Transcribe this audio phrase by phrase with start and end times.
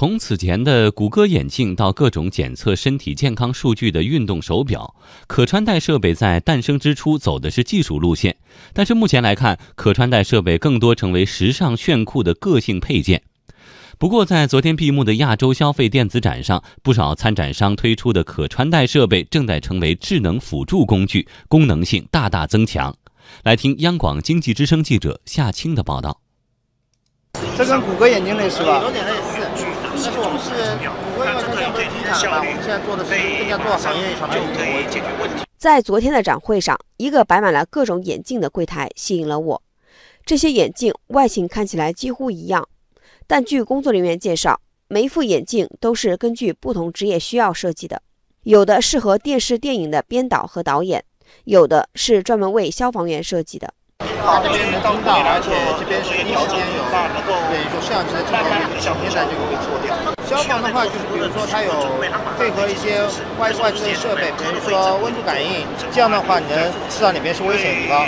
[0.00, 4.94] 从此前的谷歌眼镜到各种检测身体健康数据的运动手表，
[5.26, 8.34] 可穿戴设备在诞生之初走的是技术路线，
[8.72, 13.20] 但是目前来看，可穿戴设备更多成为时尚炫酷的个性配件。
[13.98, 22.96] 不过，在昨天闭幕的亚洲消费电子展上，不少参展商推出的可穿戴设备正在成为智能辅助工具，功能性大大增强。
[23.44, 26.22] 来听央广经济之声记者夏青的报道。
[27.54, 28.82] 这跟谷歌眼镜类似吧？
[28.82, 29.29] 有点类似，
[30.02, 34.48] 但是我们是谷歌，因为它现在不是停产了，我们现在做的是更加做行业上面的
[35.20, 35.44] 问题。
[35.58, 39.62] 在昨天的展会上，一个摆满了各种眼镜的柜台吸引了我。
[40.24, 42.66] 这些眼镜外形看起来几乎一样，
[43.26, 44.58] 但据工作人员介绍，
[44.88, 48.00] 每一副眼镜都是根据不同职业需要设计的，
[48.44, 51.04] 有的适合电视电影的编导和导演，
[51.44, 53.74] 有的是专门为消防员设计的。
[54.22, 56.39] 它这边能听到，而且这边实际时间有，等于说
[57.80, 59.66] 摄像机镜头可以小天在这个位置。
[60.28, 61.72] 消防的话，就是比如说它有
[62.38, 63.02] 配合一些
[63.38, 68.06] 外外置的设备，比如说温度感应，这样的话你能知道里面是危险地方。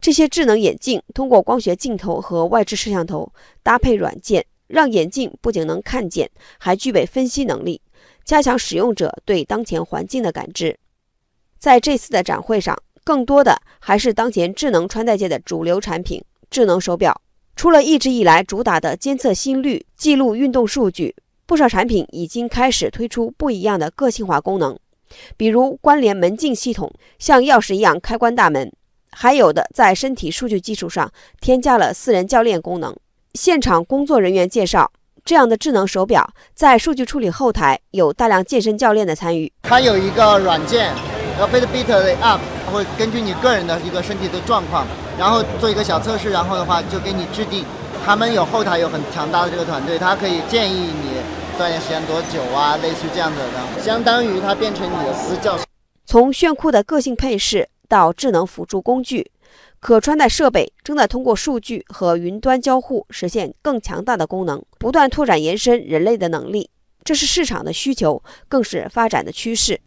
[0.00, 7.80] 这些智能眼镜通过光学镜头和外置摄像头搭配软件，让眼镜不仅能看见，还具备分析能力，
[8.24, 10.78] 加强使用者对当前环境的感知。
[11.58, 12.76] 在这次的展会上。
[13.04, 17.20] 更多的还是当前智能穿戴界的主流产品——智能手表。
[17.56, 24.78] 除了一直以来主打的监测心率、记录运动数据，不少产品已经开始推出不一样的个性化功能，
[25.38, 28.68] 比如关联门禁系统，像钥匙一样开关大门；
[29.10, 32.94] 还有的在身体数据基础上添加了私人教练功能。
[33.32, 34.92] 现场工作人员介绍，
[35.24, 39.50] 这样的智能手表在数据处理后台有大量健身教练的参与。
[39.62, 40.92] 它有一个软件，
[41.44, 42.40] Fitbit up，。
[42.72, 44.86] 会根据你个人的一个身体的状况，
[45.18, 47.64] 然后做一个小测试，然后的话就给你制定。
[48.04, 51.20] 他们有后台有很强大的这个团队，他可以建议你
[51.58, 55.56] 锻炼时间多久啊，类似于这样子的，相当于它变成你的私教。
[56.04, 59.30] 从炫酷的个性配饰到智能辅助工具，
[59.80, 66.70] 可穿戴设备正在通过数据和云端交互实现更强大的功能，不断拓展延伸人类的能力。
[67.04, 69.80] 这是市场的需求，更是发展的趋势。